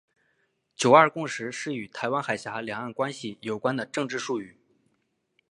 [0.75, 4.57] 九二共识是与台湾海峡两岸关系有关的政治术语。